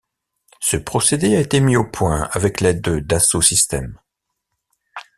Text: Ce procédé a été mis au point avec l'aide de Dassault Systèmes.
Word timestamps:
Ce 0.59 0.77
procédé 0.77 1.35
a 1.37 1.39
été 1.41 1.59
mis 1.59 1.77
au 1.77 1.85
point 1.87 2.27
avec 2.31 2.59
l'aide 2.59 2.81
de 2.81 2.97
Dassault 2.97 3.43
Systèmes. 3.43 3.99